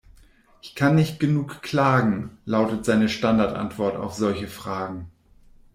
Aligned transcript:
"Ich 0.63 0.73
kann 0.73 0.95
nicht 0.95 1.19
genug 1.19 1.61
klagen", 1.61 2.39
lautet 2.45 2.85
seine 2.85 3.07
Standardantwort 3.07 3.97
auf 3.97 4.15
solche 4.15 4.47
Fragen. 4.47 5.11